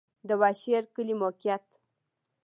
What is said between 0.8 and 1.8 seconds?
کلی موقعیت